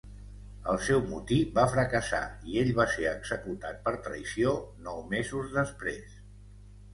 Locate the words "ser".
2.95-3.05